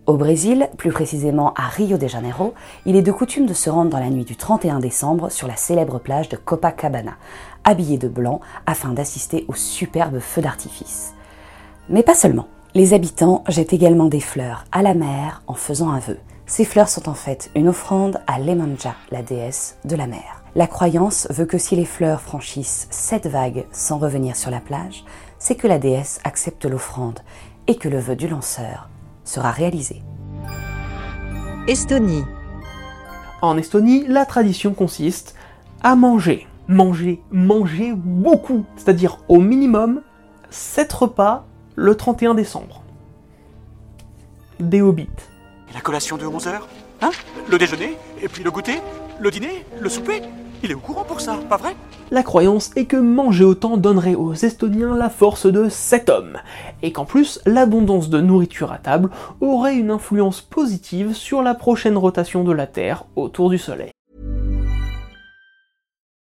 Au 0.05 0.17
Brésil, 0.17 0.69
plus 0.75 0.91
précisément 0.91 1.53
à 1.53 1.69
Rio 1.69 1.97
de 1.97 2.05
Janeiro, 2.05 2.53
il 2.85 2.97
est 2.97 3.01
de 3.01 3.13
coutume 3.13 3.45
de 3.45 3.53
se 3.53 3.69
rendre 3.69 3.89
dans 3.89 3.99
la 3.99 4.09
nuit 4.09 4.25
du 4.25 4.35
31 4.35 4.81
décembre 4.81 5.31
sur 5.31 5.47
la 5.47 5.55
célèbre 5.55 5.97
plage 5.97 6.27
de 6.27 6.35
Copacabana, 6.35 7.13
habillé 7.63 7.97
de 7.97 8.09
blanc 8.09 8.41
afin 8.65 8.89
d'assister 8.89 9.45
aux 9.47 9.55
superbes 9.55 10.19
feux 10.19 10.41
d'artifice. 10.41 11.13
Mais 11.87 12.03
pas 12.03 12.13
seulement. 12.13 12.47
Les 12.73 12.93
habitants 12.93 13.45
jettent 13.47 13.71
également 13.71 14.07
des 14.07 14.19
fleurs 14.19 14.65
à 14.73 14.81
la 14.81 14.93
mer 14.93 15.41
en 15.47 15.53
faisant 15.53 15.91
un 15.91 15.99
vœu. 15.99 16.17
Ces 16.47 16.65
fleurs 16.65 16.89
sont 16.89 17.07
en 17.07 17.13
fait 17.13 17.51
une 17.55 17.69
offrande 17.69 18.19
à 18.27 18.37
Lemanja, 18.37 18.95
la 19.11 19.21
déesse 19.21 19.77
de 19.85 19.95
la 19.95 20.07
mer. 20.07 20.43
La 20.55 20.67
croyance 20.67 21.27
veut 21.29 21.45
que 21.45 21.57
si 21.57 21.77
les 21.77 21.85
fleurs 21.85 22.19
franchissent 22.19 22.87
sept 22.91 23.27
vagues 23.27 23.65
sans 23.71 23.97
revenir 23.97 24.35
sur 24.35 24.51
la 24.51 24.59
plage, 24.59 25.05
c'est 25.39 25.55
que 25.55 25.67
la 25.67 25.79
déesse 25.79 26.19
accepte 26.25 26.65
l'offrande 26.65 27.21
et 27.67 27.75
que 27.75 27.89
le 27.89 27.99
vœu 27.99 28.15
du 28.15 28.27
lanceur 28.27 28.89
sera 29.23 29.51
réalisé. 29.51 30.01
Estonie. 31.67 32.23
En 33.41 33.57
Estonie, 33.57 34.05
la 34.07 34.25
tradition 34.25 34.73
consiste 34.73 35.35
à 35.81 35.95
manger, 35.95 36.47
manger, 36.67 37.21
manger 37.31 37.93
beaucoup, 37.95 38.65
c'est-à-dire 38.75 39.19
au 39.27 39.39
minimum 39.39 40.01
7 40.49 40.91
repas 40.93 41.45
le 41.75 41.95
31 41.95 42.35
décembre. 42.35 42.83
Des 44.59 44.81
hobbits. 44.81 45.09
Et 45.69 45.73
la 45.73 45.81
collation 45.81 46.17
de 46.17 46.25
11h 46.25 46.59
Hein? 47.01 47.09
Le 47.49 47.57
déjeuner? 47.57 47.97
Et 48.21 48.27
puis 48.27 48.43
le 48.43 48.51
goûter? 48.51 48.79
Le 49.19 49.31
dîner? 49.31 49.65
Le 49.79 49.89
souper? 49.89 50.21
Il 50.61 50.69
est 50.69 50.75
au 50.75 50.79
courant 50.79 51.03
pour 51.03 51.19
ça, 51.19 51.39
pas 51.49 51.57
vrai? 51.57 51.75
La 52.13 52.23
croyance 52.23 52.71
est 52.75 52.87
que 52.87 52.97
manger 52.97 53.45
autant 53.45 53.77
donnerait 53.77 54.15
aux 54.15 54.33
Estoniens 54.33 54.97
la 54.97 55.09
force 55.09 55.45
de 55.45 55.69
7 55.69 56.09
hommes, 56.09 56.37
et 56.81 56.91
qu'en 56.91 57.05
plus, 57.05 57.39
l'abondance 57.45 58.09
de 58.09 58.19
nourriture 58.19 58.73
à 58.73 58.79
table 58.79 59.09
aurait 59.39 59.77
une 59.77 59.91
influence 59.91 60.41
positive 60.41 61.13
sur 61.13 61.41
la 61.41 61.55
prochaine 61.55 61.97
rotation 61.97 62.43
de 62.43 62.51
la 62.51 62.67
Terre 62.67 63.05
autour 63.15 63.49
du 63.49 63.57
Soleil. 63.57 63.91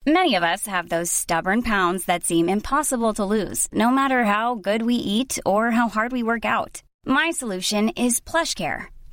Many 0.06 0.36
of 0.36 0.42
us 0.42 0.66
have 0.66 0.90
those 0.90 1.10
stubborn 1.10 1.62
pounds 1.62 2.04
that 2.04 2.22
seem 2.22 2.50
impossible 2.50 3.14
to 3.14 3.24
lose, 3.24 3.66
no 3.72 3.90
matter 3.90 4.24
how 4.24 4.56
good 4.56 4.82
we 4.82 4.94
eat 4.94 5.40
or 5.46 5.70
how 5.70 5.88
hard 5.88 6.12
we 6.12 6.22
work 6.22 6.44
out. 6.44 6.82
My 7.06 7.30
solution 7.30 7.88
is 7.96 8.20
PlushCare. 8.20 8.88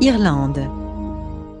Irlande. 0.00 0.60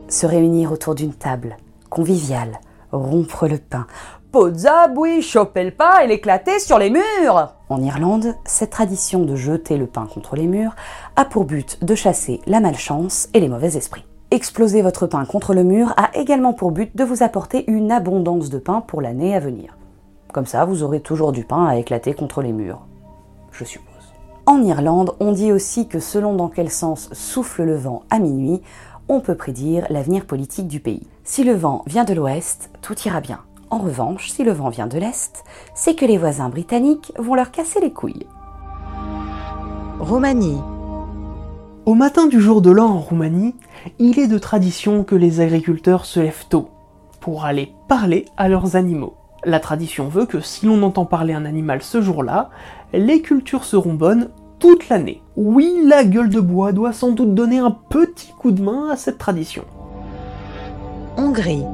Se 0.08 0.24
réunir 0.24 0.70
autour 0.70 0.94
d'une 0.94 1.12
table, 1.12 1.56
conviviale, 1.90 2.60
rompre 2.92 3.48
le 3.48 3.58
pain. 3.58 3.88
Pozza, 4.30 4.88
oui, 4.94 5.22
choper 5.22 5.64
le 5.64 5.72
pain 5.72 5.98
et 5.98 6.06
l'éclater 6.06 6.60
sur 6.60 6.78
les 6.78 6.88
murs 6.88 7.54
En 7.68 7.82
Irlande, 7.82 8.36
cette 8.44 8.70
tradition 8.70 9.24
de 9.24 9.34
jeter 9.34 9.76
le 9.76 9.88
pain 9.88 10.06
contre 10.06 10.36
les 10.36 10.46
murs 10.46 10.76
a 11.16 11.24
pour 11.24 11.46
but 11.46 11.82
de 11.84 11.96
chasser 11.96 12.40
la 12.46 12.60
malchance 12.60 13.28
et 13.34 13.40
les 13.40 13.48
mauvais 13.48 13.76
esprits. 13.76 14.06
Exploser 14.30 14.82
votre 14.82 15.08
pain 15.08 15.24
contre 15.24 15.52
le 15.52 15.64
mur 15.64 15.92
a 15.96 16.16
également 16.16 16.52
pour 16.52 16.70
but 16.70 16.96
de 16.96 17.02
vous 17.02 17.24
apporter 17.24 17.68
une 17.68 17.90
abondance 17.90 18.50
de 18.50 18.58
pain 18.58 18.82
pour 18.82 19.02
l'année 19.02 19.34
à 19.34 19.40
venir. 19.40 19.76
Comme 20.32 20.46
ça, 20.46 20.64
vous 20.64 20.84
aurez 20.84 21.00
toujours 21.00 21.32
du 21.32 21.42
pain 21.42 21.66
à 21.66 21.76
éclater 21.76 22.14
contre 22.14 22.42
les 22.42 22.52
murs. 22.52 22.86
Je 23.50 23.64
suppose. 23.64 23.87
En 24.48 24.62
Irlande, 24.62 25.14
on 25.20 25.32
dit 25.32 25.52
aussi 25.52 25.88
que 25.88 26.00
selon 26.00 26.34
dans 26.34 26.48
quel 26.48 26.70
sens 26.70 27.10
souffle 27.12 27.64
le 27.64 27.76
vent 27.76 28.04
à 28.08 28.18
minuit, 28.18 28.62
on 29.06 29.20
peut 29.20 29.34
prédire 29.34 29.84
l'avenir 29.90 30.24
politique 30.24 30.68
du 30.68 30.80
pays. 30.80 31.06
Si 31.22 31.44
le 31.44 31.52
vent 31.52 31.82
vient 31.86 32.04
de 32.04 32.14
l'ouest, 32.14 32.70
tout 32.80 32.94
ira 33.04 33.20
bien. 33.20 33.40
En 33.68 33.76
revanche, 33.76 34.30
si 34.30 34.44
le 34.44 34.52
vent 34.52 34.70
vient 34.70 34.86
de 34.86 34.96
l'est, 34.96 35.44
c'est 35.74 35.94
que 35.94 36.06
les 36.06 36.16
voisins 36.16 36.48
britanniques 36.48 37.12
vont 37.18 37.34
leur 37.34 37.50
casser 37.50 37.78
les 37.82 37.92
couilles. 37.92 38.26
Roumanie. 40.00 40.62
Au 41.84 41.92
matin 41.92 42.26
du 42.26 42.40
jour 42.40 42.62
de 42.62 42.70
l'an 42.70 42.88
en 42.88 43.00
Roumanie, 43.00 43.54
il 43.98 44.18
est 44.18 44.28
de 44.28 44.38
tradition 44.38 45.04
que 45.04 45.14
les 45.14 45.40
agriculteurs 45.40 46.06
se 46.06 46.20
lèvent 46.20 46.46
tôt 46.48 46.70
pour 47.20 47.44
aller 47.44 47.74
parler 47.86 48.24
à 48.38 48.48
leurs 48.48 48.76
animaux. 48.76 49.12
La 49.44 49.60
tradition 49.60 50.08
veut 50.08 50.26
que 50.26 50.40
si 50.40 50.66
l'on 50.66 50.82
entend 50.82 51.04
parler 51.04 51.32
un 51.32 51.44
animal 51.44 51.82
ce 51.82 52.00
jour-là, 52.00 52.50
les 52.92 53.22
cultures 53.22 53.64
seront 53.64 53.94
bonnes 53.94 54.30
toute 54.58 54.88
l'année. 54.88 55.22
Oui, 55.36 55.80
la 55.84 56.04
gueule 56.04 56.28
de 56.28 56.40
bois 56.40 56.72
doit 56.72 56.92
sans 56.92 57.10
doute 57.10 57.34
donner 57.34 57.58
un 57.58 57.70
petit 57.70 58.32
coup 58.32 58.50
de 58.50 58.62
main 58.62 58.90
à 58.90 58.96
cette 58.96 59.18
tradition. 59.18 59.64
Hongrie. 61.16 61.64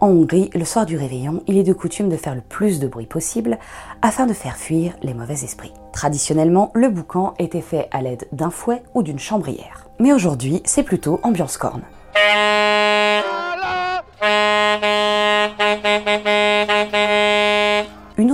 En 0.00 0.08
Hongrie, 0.08 0.50
le 0.54 0.64
soir 0.64 0.84
du 0.84 0.98
réveillon, 0.98 1.42
il 1.46 1.56
est 1.56 1.62
de 1.62 1.72
coutume 1.72 2.08
de 2.08 2.16
faire 2.16 2.34
le 2.34 2.42
plus 2.42 2.78
de 2.78 2.86
bruit 2.86 3.06
possible 3.06 3.58
afin 4.02 4.26
de 4.26 4.34
faire 4.34 4.56
fuir 4.56 4.92
les 5.02 5.14
mauvais 5.14 5.44
esprits. 5.44 5.72
Traditionnellement, 5.92 6.70
le 6.74 6.90
boucan 6.90 7.34
était 7.38 7.62
fait 7.62 7.88
à 7.90 8.02
l'aide 8.02 8.26
d'un 8.32 8.50
fouet 8.50 8.82
ou 8.94 9.02
d'une 9.02 9.18
chambrière. 9.18 9.88
Mais 9.98 10.12
aujourd'hui, 10.12 10.60
c'est 10.64 10.82
plutôt 10.82 11.20
ambiance 11.22 11.56
corne. 11.56 11.82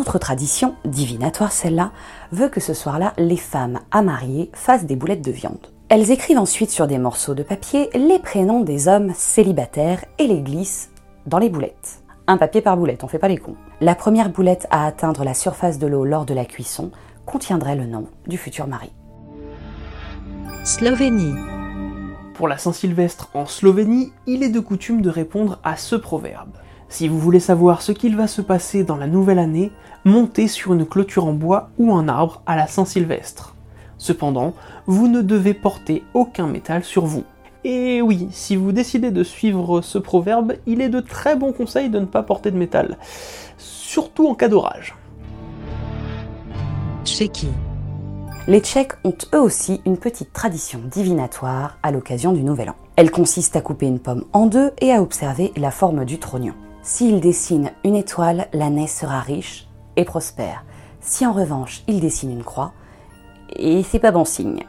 Autre 0.01 0.19
tradition, 0.19 0.75
divinatoire 0.85 1.53
celle-là, 1.53 1.93
veut 2.33 2.49
que 2.49 2.61
ce 2.61 2.75
soir-là, 2.75 3.13
les 3.19 3.37
femmes 3.37 3.81
à 3.91 4.03
marier 4.03 4.51
fassent 4.53 4.87
des 4.87 4.97
boulettes 4.97 5.25
de 5.25 5.31
viande. 5.31 5.69
Elles 5.89 6.11
écrivent 6.11 6.39
ensuite 6.39 6.71
sur 6.71 6.87
des 6.87 6.99
morceaux 6.99 7.35
de 7.35 7.43
papier 7.43 7.91
les 7.95 8.19
prénoms 8.19 8.61
des 8.61 8.89
hommes 8.89 9.13
célibataires 9.15 10.05
et 10.19 10.27
les 10.27 10.41
glissent 10.41 10.91
dans 11.27 11.39
les 11.39 11.51
boulettes. 11.51 12.03
Un 12.27 12.37
papier 12.37 12.61
par 12.61 12.77
boulette, 12.77 13.05
on 13.05 13.09
fait 13.09 13.19
pas 13.19 13.29
les 13.29 13.39
cons. 13.39 13.57
La 13.81 13.95
première 13.95 14.31
boulette 14.31 14.67
à 14.71 14.87
atteindre 14.87 15.25
la 15.25 15.35
surface 15.35 15.79
de 15.79 15.87
l'eau 15.87 16.05
lors 16.05 16.25
de 16.25 16.35
la 16.35 16.45
cuisson 16.45 16.91
contiendrait 17.27 17.77
le 17.77 17.87
nom 17.87 18.07
du 18.27 18.39
futur 18.39 18.67
mari. 18.67 18.93
Slovénie. 20.65 21.35
Pour 22.35 22.49
la 22.49 22.57
Saint-Sylvestre 22.57 23.31
en 23.35 23.47
Slovénie, 23.47 24.13
il 24.27 24.43
est 24.43 24.49
de 24.49 24.61
coutume 24.61 25.03
de 25.03 25.11
répondre 25.11 25.59
à 25.65 25.77
ce 25.77 25.97
proverbe. 25.97 26.53
Si 26.91 27.07
vous 27.07 27.21
voulez 27.21 27.41
savoir 27.41 27.83
ce 27.83 27.93
qu'il 27.93 28.17
va 28.17 28.27
se 28.27 28.43
passer 28.43 28.83
dans 28.83 28.97
la 28.97 29.07
nouvelle 29.07 29.39
année, 29.39 29.71
montez 30.05 30.49
sur 30.49 30.75
une 30.75 30.85
clôture 30.85 31.25
en 31.25 31.33
bois 31.33 31.71
ou 31.79 31.95
un 31.95 32.09
arbre 32.09 32.43
à 32.47 32.57
la 32.57 32.67
Saint-Sylvestre. 32.67 33.55
Cependant, 33.97 34.55
vous 34.87 35.07
ne 35.07 35.23
devez 35.23 35.55
porter 35.55 36.03
aucun 36.15 36.49
métal 36.49 36.83
sur 36.83 37.07
vous. 37.07 37.23
Et 37.63 38.03
oui, 38.03 38.29
si 38.33 38.57
vous 38.57 38.73
décidez 38.73 39.13
de 39.13 39.23
suivre 39.23 39.83
ce 39.83 39.99
proverbe, 39.99 40.55
il 40.67 40.81
est 40.81 40.89
de 40.89 41.01
très 41.01 41.37
bons 41.37 41.53
conseils 41.53 41.91
de 41.91 42.01
ne 42.01 42.07
pas 42.07 42.25
porter 42.25 42.51
de 42.51 42.57
métal, 42.57 42.99
surtout 43.57 44.27
en 44.27 44.35
cas 44.35 44.49
d'orage. 44.49 44.97
Tchéquie. 47.05 47.53
Les 48.49 48.61
Tchèques 48.61 48.95
ont 49.05 49.15
eux 49.35 49.41
aussi 49.41 49.81
une 49.87 49.97
petite 49.97 50.33
tradition 50.33 50.81
divinatoire 50.91 51.79
à 51.85 51.93
l'occasion 51.93 52.33
du 52.33 52.43
Nouvel 52.43 52.71
An. 52.71 52.77
Elle 52.97 53.13
consiste 53.13 53.55
à 53.55 53.61
couper 53.61 53.87
une 53.87 54.01
pomme 54.01 54.25
en 54.33 54.47
deux 54.47 54.73
et 54.81 54.93
à 54.93 55.03
observer 55.03 55.53
la 55.57 55.71
forme 55.71 56.05
du 56.05 56.19
trognon. 56.19 56.55
S'il 56.83 57.21
dessine 57.21 57.73
une 57.85 57.95
étoile, 57.95 58.49
l'année 58.53 58.87
sera 58.87 59.21
riche 59.21 59.69
et 59.97 60.05
prospère. 60.05 60.65
Si 61.01 61.27
en 61.27 61.33
revanche 61.33 61.83
il 61.89 62.01
dessine 62.01 62.31
une 62.31 62.45
croix, 62.45 62.73
et 63.55 63.83
c'est 63.83 63.99
pas 63.99 64.13
bon 64.13 64.25
signe. 64.25 64.65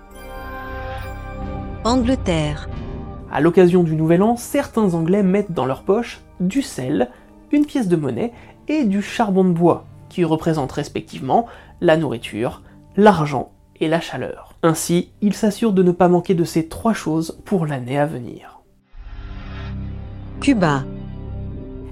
Angleterre. 1.84 2.70
À 3.32 3.40
l'occasion 3.40 3.84
du 3.84 3.96
Nouvel 3.96 4.24
An, 4.24 4.36
certains 4.36 4.94
Anglais 4.94 5.24
mettent 5.24 5.54
dans 5.54 5.66
leur 5.66 5.84
poche 5.84 6.22
du 6.42 6.62
sel, 6.62 7.10
une 7.52 7.66
pièce 7.66 7.88
de 7.88 7.96
monnaie 7.96 8.34
et 8.68 8.84
du 8.84 9.02
charbon 9.02 9.46
de 9.46 9.52
bois, 9.52 9.86
qui 10.10 10.26
représentent 10.26 10.72
respectivement 10.74 11.48
la 11.80 11.96
nourriture, 11.96 12.62
l'argent 12.98 13.52
et 13.80 13.88
la 13.88 14.02
chaleur. 14.02 14.54
Ainsi, 14.64 15.12
ils 15.22 15.34
s'assurent 15.34 15.74
de 15.74 15.84
ne 15.84 15.92
pas 15.92 16.10
manquer 16.10 16.36
de 16.36 16.44
ces 16.44 16.68
trois 16.68 16.94
choses 16.94 17.40
pour 17.46 17.66
l'année 17.66 17.98
à 17.98 18.06
venir. 18.06 18.62
Cuba. 20.42 20.84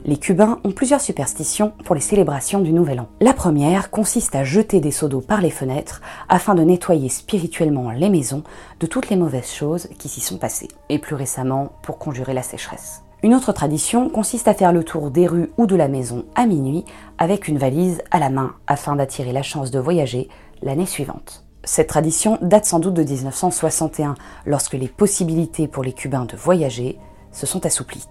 Les 0.09 0.17
Cubains 0.17 0.57
ont 0.63 0.71
plusieurs 0.71 1.01
superstitions 1.01 1.71
pour 1.85 1.93
les 1.93 2.01
célébrations 2.01 2.61
du 2.61 2.73
Nouvel 2.73 3.01
An. 3.01 3.09
La 3.21 3.31
première 3.31 3.91
consiste 3.91 4.33
à 4.33 4.43
jeter 4.43 4.79
des 4.79 4.89
seaux 4.89 5.07
d'eau 5.07 5.21
par 5.21 5.39
les 5.39 5.51
fenêtres 5.51 6.01
afin 6.29 6.55
de 6.55 6.63
nettoyer 6.63 7.09
spirituellement 7.09 7.91
les 7.91 8.09
maisons 8.09 8.43
de 8.79 8.87
toutes 8.87 9.11
les 9.11 9.15
mauvaises 9.15 9.51
choses 9.51 9.87
qui 9.99 10.09
s'y 10.09 10.19
sont 10.19 10.39
passées, 10.39 10.69
et 10.89 10.97
plus 10.97 11.13
récemment 11.13 11.73
pour 11.83 11.99
conjurer 11.99 12.33
la 12.33 12.41
sécheresse. 12.41 13.03
Une 13.21 13.35
autre 13.35 13.51
tradition 13.51 14.09
consiste 14.09 14.47
à 14.47 14.55
faire 14.55 14.73
le 14.73 14.83
tour 14.83 15.11
des 15.11 15.27
rues 15.27 15.51
ou 15.59 15.67
de 15.67 15.75
la 15.75 15.87
maison 15.87 16.25
à 16.33 16.47
minuit 16.47 16.85
avec 17.19 17.47
une 17.47 17.59
valise 17.59 18.01
à 18.09 18.17
la 18.17 18.31
main 18.31 18.55
afin 18.65 18.95
d'attirer 18.95 19.31
la 19.31 19.43
chance 19.43 19.69
de 19.69 19.77
voyager 19.77 20.27
l'année 20.63 20.87
suivante. 20.87 21.45
Cette 21.63 21.89
tradition 21.89 22.39
date 22.41 22.65
sans 22.65 22.79
doute 22.79 22.95
de 22.95 23.03
1961, 23.03 24.15
lorsque 24.47 24.73
les 24.73 24.87
possibilités 24.87 25.67
pour 25.67 25.83
les 25.83 25.93
Cubains 25.93 26.25
de 26.25 26.35
voyager 26.35 26.97
se 27.31 27.45
sont 27.45 27.63
assouplies. 27.67 28.07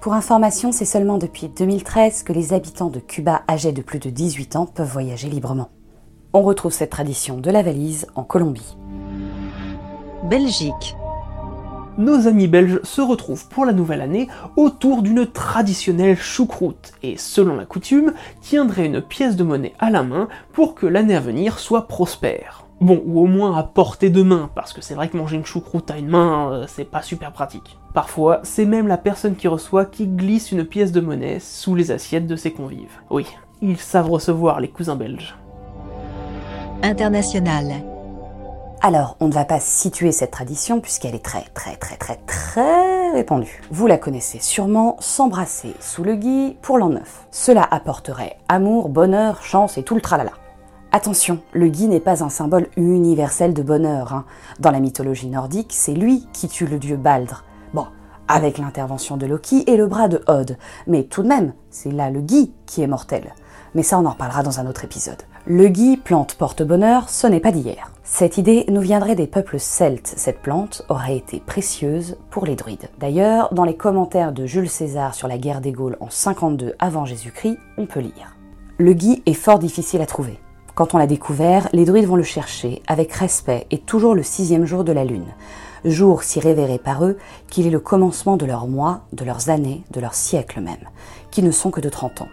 Pour 0.00 0.14
information, 0.14 0.72
c'est 0.72 0.86
seulement 0.86 1.18
depuis 1.18 1.48
2013 1.48 2.22
que 2.22 2.32
les 2.32 2.54
habitants 2.54 2.88
de 2.88 3.00
Cuba 3.00 3.42
âgés 3.46 3.72
de 3.72 3.82
plus 3.82 3.98
de 3.98 4.08
18 4.08 4.56
ans 4.56 4.64
peuvent 4.64 4.90
voyager 4.90 5.28
librement. 5.28 5.68
On 6.32 6.40
retrouve 6.40 6.72
cette 6.72 6.88
tradition 6.88 7.36
de 7.36 7.50
la 7.50 7.62
valise 7.62 8.06
en 8.14 8.24
Colombie. 8.24 8.78
Belgique. 10.24 10.96
Nos 11.98 12.26
amis 12.26 12.48
belges 12.48 12.80
se 12.82 13.02
retrouvent 13.02 13.46
pour 13.48 13.66
la 13.66 13.74
nouvelle 13.74 14.00
année 14.00 14.28
autour 14.56 15.02
d'une 15.02 15.26
traditionnelle 15.26 16.16
choucroute 16.16 16.92
et, 17.02 17.18
selon 17.18 17.56
la 17.56 17.66
coutume, 17.66 18.14
tiendraient 18.40 18.86
une 18.86 19.02
pièce 19.02 19.36
de 19.36 19.44
monnaie 19.44 19.74
à 19.78 19.90
la 19.90 20.02
main 20.02 20.28
pour 20.54 20.74
que 20.74 20.86
l'année 20.86 21.16
à 21.16 21.20
venir 21.20 21.58
soit 21.58 21.88
prospère. 21.88 22.69
Bon, 22.80 23.02
ou 23.04 23.20
au 23.20 23.26
moins 23.26 23.58
à 23.58 23.62
portée 23.62 24.08
de 24.08 24.22
main, 24.22 24.48
parce 24.54 24.72
que 24.72 24.80
c'est 24.80 24.94
vrai 24.94 25.08
que 25.08 25.16
manger 25.16 25.36
une 25.36 25.44
choucroute 25.44 25.90
à 25.90 25.98
une 25.98 26.08
main, 26.08 26.50
euh, 26.50 26.64
c'est 26.66 26.84
pas 26.84 27.02
super 27.02 27.30
pratique. 27.30 27.78
Parfois, 27.92 28.40
c'est 28.42 28.64
même 28.64 28.88
la 28.88 28.96
personne 28.96 29.36
qui 29.36 29.48
reçoit 29.48 29.84
qui 29.84 30.06
glisse 30.06 30.50
une 30.50 30.64
pièce 30.64 30.90
de 30.90 31.00
monnaie 31.00 31.40
sous 31.40 31.74
les 31.74 31.90
assiettes 31.90 32.26
de 32.26 32.36
ses 32.36 32.52
convives. 32.52 32.98
Oui, 33.10 33.26
ils 33.60 33.76
savent 33.76 34.08
recevoir 34.08 34.60
les 34.60 34.68
cousins 34.68 34.96
belges. 34.96 35.36
International. 36.82 37.66
Alors, 38.80 39.18
on 39.20 39.28
ne 39.28 39.32
va 39.32 39.44
pas 39.44 39.60
situer 39.60 40.10
cette 40.10 40.30
tradition 40.30 40.80
puisqu'elle 40.80 41.14
est 41.14 41.22
très 41.22 41.44
très 41.52 41.76
très 41.76 41.96
très 41.96 42.16
très 42.16 43.10
répandue. 43.10 43.60
Vous 43.70 43.86
la 43.86 43.98
connaissez 43.98 44.38
sûrement, 44.38 44.96
s'embrasser 45.00 45.74
sous 45.80 46.02
le 46.02 46.14
gui 46.14 46.56
pour 46.62 46.78
l'an 46.78 46.88
neuf. 46.88 47.26
Cela 47.30 47.68
apporterait 47.70 48.38
amour, 48.48 48.88
bonheur, 48.88 49.42
chance 49.42 49.76
et 49.76 49.82
tout 49.82 49.94
le 49.94 50.00
tralala. 50.00 50.32
Attention, 50.92 51.38
le 51.52 51.68
gui 51.68 51.86
n'est 51.86 52.00
pas 52.00 52.24
un 52.24 52.28
symbole 52.28 52.66
universel 52.76 53.54
de 53.54 53.62
bonheur. 53.62 54.12
hein. 54.12 54.24
Dans 54.58 54.72
la 54.72 54.80
mythologie 54.80 55.28
nordique, 55.28 55.70
c'est 55.72 55.94
lui 55.94 56.26
qui 56.32 56.48
tue 56.48 56.66
le 56.66 56.80
dieu 56.80 56.96
Baldr. 56.96 57.44
Bon, 57.74 57.86
avec 58.26 58.58
l'intervention 58.58 59.16
de 59.16 59.24
Loki 59.26 59.62
et 59.68 59.76
le 59.76 59.86
bras 59.86 60.08
de 60.08 60.20
Hod. 60.26 60.56
Mais 60.88 61.04
tout 61.04 61.22
de 61.22 61.28
même, 61.28 61.52
c'est 61.70 61.92
là 61.92 62.10
le 62.10 62.20
gui 62.20 62.52
qui 62.66 62.82
est 62.82 62.88
mortel. 62.88 63.34
Mais 63.76 63.84
ça, 63.84 64.00
on 64.00 64.04
en 64.04 64.10
reparlera 64.10 64.42
dans 64.42 64.58
un 64.58 64.66
autre 64.66 64.84
épisode. 64.84 65.22
Le 65.46 65.68
gui, 65.68 65.96
plante 65.96 66.34
porte-bonheur, 66.34 67.08
ce 67.08 67.28
n'est 67.28 67.38
pas 67.38 67.52
d'hier. 67.52 67.92
Cette 68.02 68.36
idée 68.36 68.64
nous 68.68 68.80
viendrait 68.80 69.14
des 69.14 69.28
peuples 69.28 69.60
celtes. 69.60 70.12
Cette 70.16 70.42
plante 70.42 70.82
aurait 70.88 71.16
été 71.16 71.38
précieuse 71.38 72.16
pour 72.30 72.46
les 72.46 72.56
druides. 72.56 72.88
D'ailleurs, 72.98 73.54
dans 73.54 73.64
les 73.64 73.76
commentaires 73.76 74.32
de 74.32 74.44
Jules 74.44 74.68
César 74.68 75.14
sur 75.14 75.28
la 75.28 75.38
guerre 75.38 75.60
des 75.60 75.70
Gaules 75.70 75.96
en 76.00 76.10
52 76.10 76.74
avant 76.80 77.04
Jésus-Christ, 77.04 77.58
on 77.78 77.86
peut 77.86 78.00
lire. 78.00 78.34
Le 78.78 78.92
gui 78.92 79.22
est 79.24 79.34
fort 79.34 79.60
difficile 79.60 80.00
à 80.02 80.06
trouver. 80.06 80.40
Quand 80.80 80.94
on 80.94 80.96
l'a 80.96 81.06
découvert, 81.06 81.68
les 81.74 81.84
druides 81.84 82.06
vont 82.06 82.16
le 82.16 82.22
chercher 82.22 82.80
avec 82.86 83.12
respect 83.12 83.66
et 83.70 83.76
toujours 83.76 84.14
le 84.14 84.22
sixième 84.22 84.64
jour 84.64 84.82
de 84.82 84.92
la 84.92 85.04
lune. 85.04 85.26
Jour 85.84 86.22
si 86.22 86.40
révéré 86.40 86.78
par 86.78 87.04
eux 87.04 87.18
qu'il 87.50 87.66
est 87.66 87.70
le 87.70 87.80
commencement 87.80 88.38
de 88.38 88.46
leurs 88.46 88.66
mois, 88.66 89.02
de 89.12 89.26
leurs 89.26 89.50
années, 89.50 89.82
de 89.90 90.00
leurs 90.00 90.14
siècles 90.14 90.62
même, 90.62 90.88
qui 91.30 91.42
ne 91.42 91.50
sont 91.50 91.70
que 91.70 91.82
de 91.82 91.90
30 91.90 92.22
ans. 92.22 92.28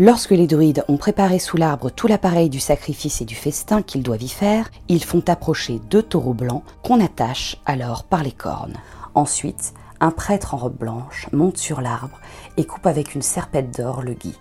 Lorsque 0.00 0.32
les 0.32 0.48
druides 0.48 0.82
ont 0.88 0.96
préparé 0.96 1.38
sous 1.38 1.56
l'arbre 1.56 1.90
tout 1.90 2.08
l'appareil 2.08 2.50
du 2.50 2.58
sacrifice 2.58 3.20
et 3.20 3.24
du 3.24 3.36
festin 3.36 3.82
qu'ils 3.82 4.02
doivent 4.02 4.24
y 4.24 4.28
faire, 4.30 4.68
ils 4.88 5.04
font 5.04 5.22
approcher 5.28 5.80
deux 5.88 6.02
taureaux 6.02 6.34
blancs 6.34 6.64
qu'on 6.82 7.00
attache 7.00 7.56
alors 7.66 8.02
par 8.02 8.24
les 8.24 8.32
cornes. 8.32 8.78
Ensuite, 9.14 9.74
un 10.00 10.10
prêtre 10.10 10.54
en 10.54 10.56
robe 10.56 10.76
blanche 10.76 11.28
monte 11.30 11.58
sur 11.58 11.80
l'arbre 11.80 12.18
et 12.56 12.64
coupe 12.64 12.88
avec 12.88 13.14
une 13.14 13.22
serpette 13.22 13.78
d'or 13.78 14.02
le 14.02 14.14
gui. 14.14 14.34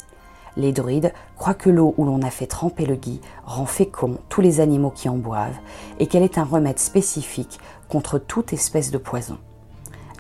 Les 0.58 0.72
druides 0.72 1.14
croient 1.38 1.54
que 1.54 1.70
l'eau 1.70 1.94
où 1.98 2.06
l'on 2.06 2.22
a 2.22 2.30
fait 2.30 2.48
tremper 2.48 2.86
le 2.86 2.96
gui 2.96 3.20
rend 3.44 3.66
fécond 3.66 4.18
tous 4.30 4.42
les 4.42 4.62
animaux 4.62 4.92
qui 4.92 5.10
en 5.10 5.18
boivent 5.18 5.60
et 6.00 6.08
qu'elle 6.08 6.24
est 6.24 6.38
un 6.38 6.44
remède 6.44 6.80
spécifique 6.80 7.60
contre 7.90 8.20
toute 8.20 8.54
espèce 8.54 8.92
de 8.92 8.98
poison. 8.98 9.38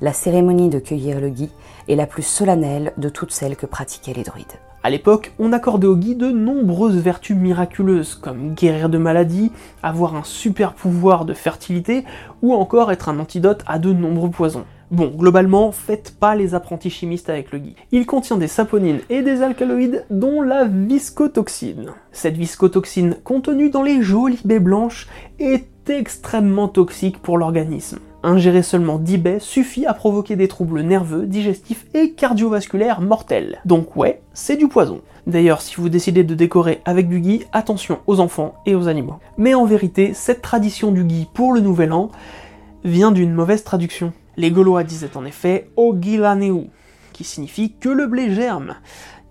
La 0.01 0.11
cérémonie 0.11 0.69
de 0.69 0.79
cueillir 0.79 1.21
le 1.21 1.29
gui 1.29 1.49
est 1.87 1.95
la 1.95 2.05
plus 2.05 2.23
solennelle 2.23 2.91
de 2.97 3.07
toutes 3.07 3.31
celles 3.31 3.55
que 3.55 3.65
pratiquaient 3.65 4.13
les 4.13 4.23
druides. 4.23 4.45
À 4.83 4.89
l'époque, 4.89 5.31
on 5.39 5.53
accordait 5.53 5.87
au 5.87 5.95
gui 5.95 6.15
de 6.15 6.29
nombreuses 6.29 6.97
vertus 6.97 7.35
miraculeuses, 7.35 8.13
comme 8.13 8.53
guérir 8.53 8.89
de 8.89 8.99
maladies, 8.99 9.51
avoir 9.81 10.15
un 10.15 10.23
super 10.23 10.73
pouvoir 10.73 11.25
de 11.25 11.33
fertilité, 11.33 12.03
ou 12.43 12.53
encore 12.53 12.91
être 12.91 13.09
un 13.09 13.17
antidote 13.17 13.63
à 13.65 13.79
de 13.79 13.93
nombreux 13.93 14.29
poisons. 14.29 14.65
Bon, 14.91 15.07
globalement, 15.07 15.71
faites 15.71 16.15
pas 16.19 16.35
les 16.35 16.53
apprentis 16.53 16.91
chimistes 16.91 17.29
avec 17.29 17.51
le 17.51 17.57
gui. 17.57 17.75
Il 17.91 18.05
contient 18.05 18.37
des 18.37 18.47
saponines 18.47 18.99
et 19.09 19.23
des 19.23 19.41
alcaloïdes, 19.41 20.05
dont 20.11 20.43
la 20.43 20.65
viscotoxine. 20.65 21.91
Cette 22.11 22.37
viscotoxine, 22.37 23.17
contenue 23.23 23.71
dans 23.71 23.81
les 23.81 24.03
jolies 24.03 24.41
baies 24.45 24.59
blanches, 24.59 25.07
est 25.39 25.89
extrêmement 25.89 26.67
toxique 26.67 27.19
pour 27.19 27.39
l'organisme. 27.39 27.97
Ingérer 28.21 28.61
seulement 28.61 28.99
10 28.99 29.17
baies 29.17 29.39
suffit 29.39 29.85
à 29.87 29.93
provoquer 29.93 30.35
des 30.35 30.47
troubles 30.47 30.81
nerveux, 30.81 31.25
digestifs 31.25 31.85
et 31.93 32.11
cardiovasculaires 32.11 33.01
mortels. 33.01 33.61
Donc 33.65 33.95
ouais, 33.95 34.21
c'est 34.33 34.57
du 34.57 34.67
poison. 34.67 35.01
D'ailleurs, 35.27 35.61
si 35.61 35.75
vous 35.75 35.89
décidez 35.89 36.23
de 36.23 36.35
décorer 36.35 36.81
avec 36.85 37.09
du 37.09 37.19
gui, 37.19 37.43
attention 37.53 37.99
aux 38.05 38.19
enfants 38.19 38.55
et 38.67 38.75
aux 38.75 38.87
animaux. 38.87 39.19
Mais 39.37 39.55
en 39.55 39.65
vérité, 39.65 40.13
cette 40.13 40.43
tradition 40.43 40.91
du 40.91 41.03
gui 41.03 41.27
pour 41.33 41.53
le 41.53 41.61
nouvel 41.61 41.91
an 41.91 42.11
vient 42.83 43.11
d'une 43.11 43.33
mauvaise 43.33 43.63
traduction. 43.63 44.13
Les 44.37 44.51
Gaulois 44.51 44.83
disaient 44.83 45.17
en 45.17 45.25
effet 45.25 45.69
Ogilaneu, 45.77 46.67
qui 47.13 47.23
signifie 47.23 47.73
que 47.73 47.89
le 47.89 48.07
blé 48.07 48.33
germe. 48.33 48.75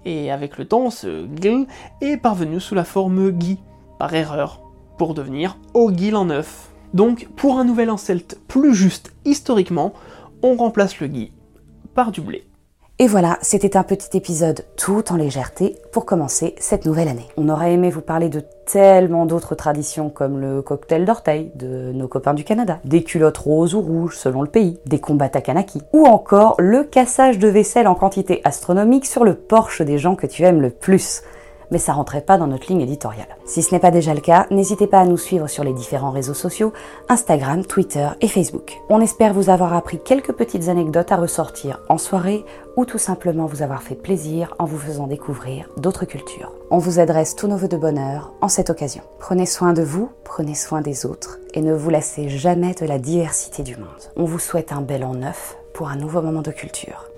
Et 0.05 0.31
avec 0.31 0.59
le 0.59 0.67
temps, 0.67 0.91
ce 0.91 1.27
gl 1.27 1.67
est 2.01 2.17
parvenu 2.17 2.61
sous 2.61 2.75
la 2.75 2.85
forme 2.85 3.31
gui, 3.31 3.59
par 3.99 4.15
erreur, 4.15 4.61
pour 4.99 5.15
devenir 5.15 5.59
Ogil 5.75 6.17
en 6.17 6.27
neuf. 6.27 6.71
Donc, 6.93 7.29
pour 7.37 7.59
un 7.59 7.65
nouvel 7.65 7.91
an 7.91 7.97
celte 7.97 8.39
plus 8.49 8.75
juste 8.75 9.13
historiquement, 9.25 9.93
on 10.43 10.57
remplace 10.57 11.01
le 11.01 11.09
gui 11.09 11.33
par 11.95 12.13
du 12.13 12.21
blé. 12.21 12.45
Et 13.05 13.07
voilà, 13.07 13.37
c'était 13.43 13.77
un 13.77 13.83
petit 13.83 14.17
épisode 14.17 14.65
tout 14.79 15.13
en 15.13 15.17
légèreté 15.17 15.77
pour 15.93 16.07
commencer 16.07 16.55
cette 16.59 16.87
nouvelle 16.87 17.09
année. 17.09 17.29
On 17.37 17.51
aurait 17.51 17.75
aimé 17.75 17.91
vous 17.91 18.01
parler 18.01 18.31
de 18.31 18.41
tellement 18.65 19.27
d'autres 19.27 19.55
traditions 19.55 20.09
comme 20.09 20.41
le 20.41 20.63
cocktail 20.63 21.05
d'orteil 21.05 21.53
de 21.55 21.93
nos 21.93 22.09
copains 22.09 22.33
du 22.33 22.45
Canada, 22.45 22.79
des 22.87 23.03
culottes 23.03 23.37
roses 23.37 23.75
ou 23.75 23.83
rouges 23.83 24.17
selon 24.17 24.41
le 24.41 24.49
pays, 24.49 24.81
des 24.87 25.01
combats 25.01 25.29
takanaki, 25.29 25.83
ou 25.93 26.07
encore 26.07 26.55
le 26.59 26.83
cassage 26.83 27.39
de 27.39 27.47
vaisselle 27.47 27.89
en 27.89 27.95
quantité 27.95 28.41
astronomique 28.43 29.05
sur 29.05 29.23
le 29.23 29.35
Porsche 29.35 29.83
des 29.83 29.99
gens 29.99 30.17
que 30.17 30.27
tu 30.27 30.43
aimes 30.45 30.63
le 30.63 30.71
plus 30.71 31.21
mais 31.71 31.79
ça 31.79 31.93
rentrait 31.93 32.21
pas 32.21 32.39
dans 32.39 32.47
notre 32.47 32.69
ligne 32.69 32.81
éditoriale. 32.81 33.37
Si 33.45 33.63
ce 33.63 33.75
n'est 33.75 33.81
pas 33.81 33.91
déjà 33.91 34.15
le 34.15 34.21
cas, 34.21 34.47
n'hésitez 34.51 34.87
pas 34.87 35.01
à 35.01 35.05
nous 35.05 35.19
suivre 35.19 35.49
sur 35.49 35.65
les 35.65 35.73
différents 35.73 36.11
réseaux 36.11 36.35
sociaux, 36.35 36.73
Instagram, 37.09 37.65
Twitter 37.65 38.09
et 38.21 38.29
Facebook. 38.29 38.79
On 38.89 39.01
espère 39.01 39.35
vous 39.35 39.51
avoir 39.51 39.75
appris 39.75 39.99
quelques 39.99 40.33
petites 40.33 40.69
anecdotes 40.69 41.13
à 41.13 41.17
ressortir 41.17 41.81
en 41.89 41.99
soirée 41.99 42.45
ou 42.77 42.85
tout 42.85 42.99
simplement 42.99 43.47
vous 43.47 43.63
avoir 43.63 43.83
fait 43.83 43.95
plaisir 43.95 44.55
en 44.59 44.65
vous 44.65 44.79
faisant 44.79 45.07
découvrir 45.07 45.69
d'autres 45.77 46.05
cultures. 46.05 46.53
On 46.71 46.79
vous 46.79 46.99
adresse 46.99 47.37
tous 47.37 47.47
nos 47.47 47.57
voeux 47.57 47.69
de 47.69 47.77
bonheur 47.77 48.33
en 48.41 48.49
cette 48.49 48.71
occasion. 48.71 49.03
Prenez 49.19 49.47
soin 49.47 49.73
de 49.73 49.83
vous, 49.83 50.11
prenez 50.25 50.55
soin 50.55 50.81
des 50.81 51.07
autres 51.07 51.39
et 51.53 51.61
ne 51.61 51.75
vous 51.75 51.91
lassez 51.91 52.29
jamais 52.29 52.75
de 52.75 52.87
la 52.87 52.99
diversité 52.99 53.63
du 53.63 53.77
monde. 53.77 53.89
On 54.17 54.25
vous 54.25 54.39
souhaite 54.39 54.73
un 54.73 54.81
bel 54.81 55.05
an 55.05 55.15
neuf 55.15 55.57
pour 55.73 55.89
un 55.89 55.97
nouveau 55.97 56.23
moment 56.23 56.43
de 56.43 56.51
culture. 56.51 57.11